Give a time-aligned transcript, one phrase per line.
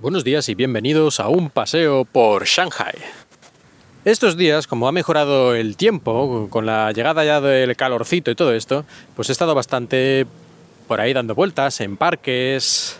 [0.00, 2.94] Buenos días y bienvenidos a un paseo por Shanghai.
[4.06, 8.54] Estos días, como ha mejorado el tiempo, con la llegada ya del calorcito y todo
[8.54, 10.26] esto, pues he estado bastante
[10.88, 12.98] por ahí dando vueltas en parques,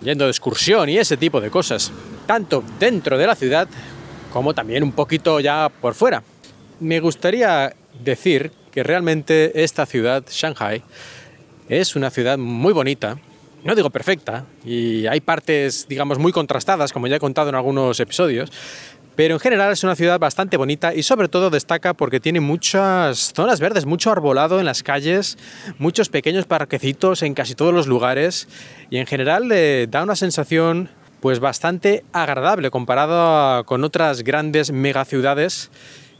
[0.00, 1.92] yendo de excursión y ese tipo de cosas,
[2.26, 3.68] tanto dentro de la ciudad
[4.32, 6.24] como también un poquito ya por fuera.
[6.80, 10.82] Me gustaría decir que realmente esta ciudad, Shanghai,
[11.68, 13.18] es una ciudad muy bonita,
[13.64, 17.98] no digo perfecta, y hay partes, digamos, muy contrastadas, como ya he contado en algunos
[17.98, 18.52] episodios,
[19.16, 23.32] pero en general es una ciudad bastante bonita y sobre todo destaca porque tiene muchas
[23.34, 25.38] zonas verdes, mucho arbolado en las calles,
[25.78, 28.48] muchos pequeños parquecitos en casi todos los lugares
[28.90, 30.90] y en general le da una sensación
[31.20, 35.70] pues bastante agradable comparado con otras grandes megaciudades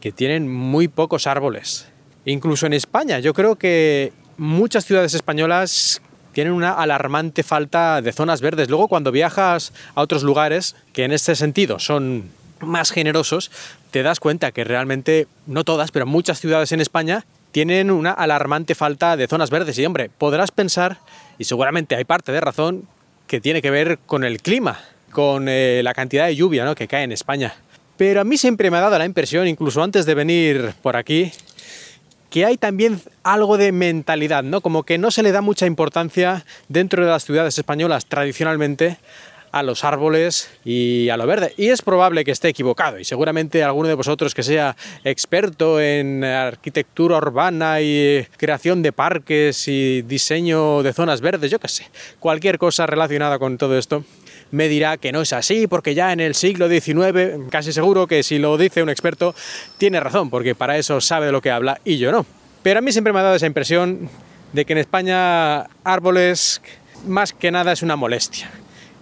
[0.00, 1.88] que tienen muy pocos árboles.
[2.24, 6.00] Incluso en España, yo creo que muchas ciudades españolas
[6.36, 8.68] tienen una alarmante falta de zonas verdes.
[8.68, 12.28] Luego cuando viajas a otros lugares, que en este sentido son
[12.60, 13.50] más generosos,
[13.90, 18.74] te das cuenta que realmente, no todas, pero muchas ciudades en España tienen una alarmante
[18.74, 19.78] falta de zonas verdes.
[19.78, 20.98] Y hombre, podrás pensar,
[21.38, 22.82] y seguramente hay parte de razón,
[23.26, 24.78] que tiene que ver con el clima,
[25.12, 26.74] con eh, la cantidad de lluvia ¿no?
[26.74, 27.54] que cae en España.
[27.96, 31.32] Pero a mí siempre me ha dado la impresión, incluso antes de venir por aquí,
[32.36, 34.60] que hay también algo de mentalidad, ¿no?
[34.60, 38.98] Como que no se le da mucha importancia dentro de las ciudades españolas tradicionalmente
[39.52, 41.54] a los árboles y a lo verde.
[41.56, 46.24] Y es probable que esté equivocado y seguramente alguno de vosotros que sea experto en
[46.24, 51.88] arquitectura urbana y creación de parques y diseño de zonas verdes, yo qué sé,
[52.20, 54.04] cualquier cosa relacionada con todo esto,
[54.50, 58.22] me dirá que no es así, porque ya en el siglo XIX, casi seguro que
[58.22, 59.34] si lo dice un experto,
[59.78, 62.26] tiene razón, porque para eso sabe de lo que habla y yo no.
[62.62, 64.08] Pero a mí siempre me ha dado esa impresión
[64.52, 66.60] de que en España árboles
[67.06, 68.50] más que nada es una molestia.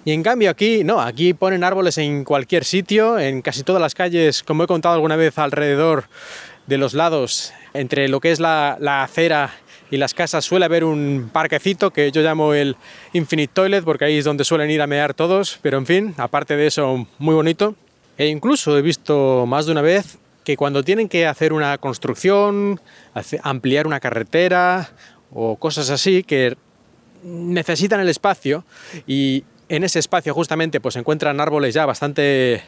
[0.04, 3.94] Y en cambio aquí, no, aquí ponen árboles en cualquier sitio, en casi todas las
[3.94, 6.04] calles, como he contado alguna vez, alrededor
[6.66, 9.52] de los lados, entre lo que es la, la acera
[9.94, 12.76] y las casas suele haber un parquecito que yo llamo el
[13.12, 16.56] Infinite Toilet porque ahí es donde suelen ir a mear todos, pero en fin, aparte
[16.56, 17.76] de eso, muy bonito.
[18.18, 22.80] E incluso he visto más de una vez que cuando tienen que hacer una construcción,
[23.44, 24.90] ampliar una carretera
[25.32, 26.56] o cosas así que
[27.22, 28.64] necesitan el espacio
[29.06, 32.62] y en ese espacio justamente pues encuentran árboles ya bastante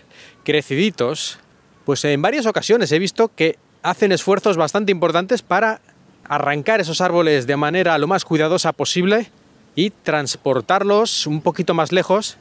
[0.45, 1.41] creciditos,
[1.85, 5.81] pues en varias ocasiones he visto que hacen esfuerzos bastante importantes para
[6.29, 9.31] arrancar esos árboles de manera lo más cuidadosa posible
[9.75, 12.37] y transportarlos un poquito más lejos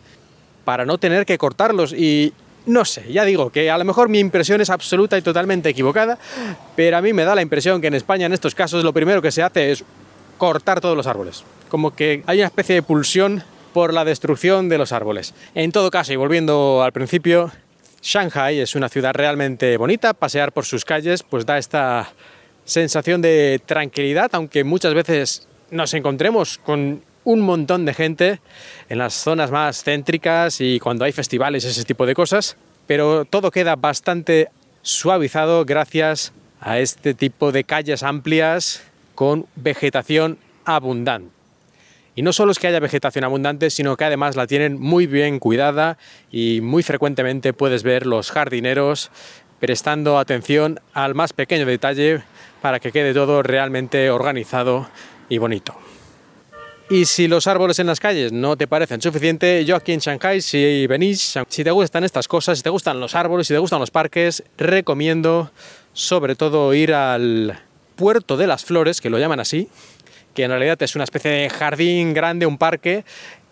[0.63, 2.33] para no tener que cortarlos y
[2.65, 6.17] no sé, ya digo que a lo mejor mi impresión es absoluta y totalmente equivocada,
[6.75, 9.21] pero a mí me da la impresión que en España en estos casos lo primero
[9.21, 9.83] que se hace es
[10.37, 11.43] cortar todos los árboles.
[11.69, 13.43] Como que hay una especie de pulsión
[13.73, 15.33] por la destrucción de los árboles.
[15.53, 17.51] En todo caso, y volviendo al principio,
[18.01, 22.09] Shanghai es una ciudad realmente bonita, pasear por sus calles pues da esta
[22.65, 28.39] sensación de tranquilidad, aunque muchas veces nos encontremos con un montón de gente
[28.89, 33.51] en las zonas más céntricas y cuando hay festivales, ese tipo de cosas, pero todo
[33.51, 34.49] queda bastante
[34.81, 38.83] suavizado gracias a este tipo de calles amplias
[39.15, 41.35] con vegetación abundante.
[42.17, 45.37] Y no solo es que haya vegetación abundante, sino que además la tienen muy bien
[45.39, 45.97] cuidada
[46.31, 49.11] y muy frecuentemente puedes ver los jardineros
[49.59, 52.23] prestando atención al más pequeño detalle
[52.61, 54.87] para que quede todo realmente organizado
[55.29, 55.75] y bonito.
[56.89, 60.39] Y si los árboles en las calles no te parecen suficiente, yo aquí en Shanghai,
[60.39, 63.79] si venís, si te gustan estas cosas, si te gustan los árboles, si te gustan
[63.79, 65.49] los parques, recomiendo
[65.93, 67.59] sobre todo ir al
[67.95, 69.67] Puerto de las Flores, que lo llaman así,
[70.35, 73.03] que en realidad es una especie de jardín grande, un parque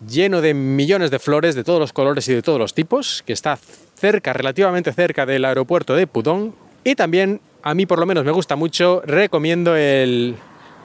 [0.06, 3.32] lleno de millones de flores de todos los colores y de todos los tipos, que
[3.32, 3.58] está
[4.04, 6.52] cerca, relativamente cerca del aeropuerto de Pudong.
[6.84, 10.36] Y también a mí por lo menos me gusta mucho, recomiendo el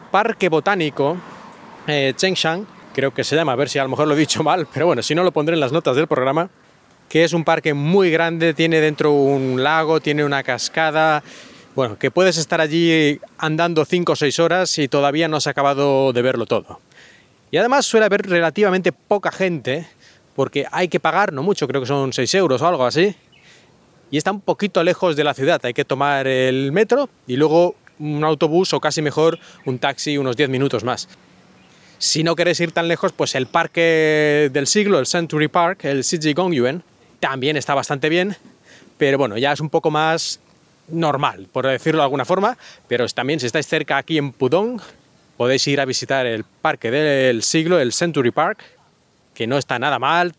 [0.10, 1.18] Parque Botánico
[1.86, 4.42] eh, Chengshan, creo que se llama, a ver si a lo mejor lo he dicho
[4.52, 6.50] mal, pero bueno, si no lo pondré en las notas del programa,
[7.10, 11.22] que es un parque muy grande, tiene dentro un lago, tiene una cascada,
[11.76, 16.14] bueno, que puedes estar allí andando 5 o 6 horas y todavía no has acabado
[16.14, 16.80] de verlo todo.
[17.52, 19.90] Y además suele haber relativamente poca gente,
[20.40, 23.14] porque hay que pagar, no mucho, creo que son 6 euros o algo así,
[24.10, 25.60] y está un poquito lejos de la ciudad.
[25.66, 30.38] Hay que tomar el metro y luego un autobús o casi mejor un taxi unos
[30.38, 31.10] 10 minutos más.
[31.98, 36.06] Si no queréis ir tan lejos, pues el parque del siglo, el Century Park, el
[36.34, 36.84] Gongyuan,
[37.20, 38.38] también está bastante bien,
[38.98, 40.40] pero bueno, ya es un poco más
[40.88, 42.58] normal, por decirlo de alguna forma,
[42.88, 44.80] pero también si estáis cerca aquí en Pudong,
[45.36, 48.79] podéis ir a visitar el parque del siglo, el Century Park,
[49.40, 50.36] que no está nada mal,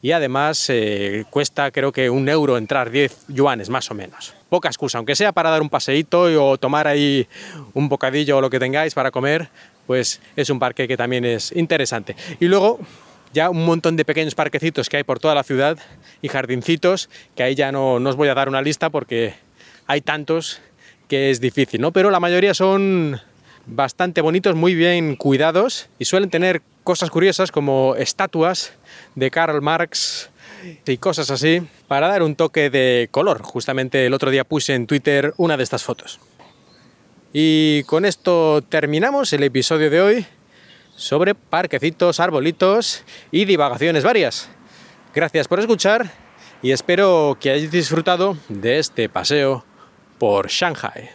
[0.00, 4.32] y además eh, cuesta creo que un euro entrar, 10 yuanes más o menos.
[4.48, 7.26] Poca excusa, aunque sea para dar un paseíto o tomar ahí
[7.72, 9.48] un bocadillo o lo que tengáis para comer,
[9.88, 12.14] pues es un parque que también es interesante.
[12.38, 12.78] Y luego
[13.32, 15.76] ya un montón de pequeños parquecitos que hay por toda la ciudad
[16.22, 19.34] y jardincitos, que ahí ya no, no os voy a dar una lista porque
[19.88, 20.60] hay tantos
[21.08, 21.90] que es difícil, ¿no?
[21.90, 23.20] Pero la mayoría son
[23.66, 28.74] bastante bonitos, muy bien cuidados y suelen tener cosas curiosas como estatuas
[29.14, 30.30] de Karl Marx
[30.86, 33.42] y cosas así para dar un toque de color.
[33.42, 36.20] Justamente el otro día puse en Twitter una de estas fotos.
[37.32, 40.26] Y con esto terminamos el episodio de hoy
[40.94, 43.02] sobre parquecitos, arbolitos
[43.32, 44.48] y divagaciones varias.
[45.14, 46.12] Gracias por escuchar
[46.62, 49.64] y espero que hayáis disfrutado de este paseo
[50.18, 51.10] por Shanghai.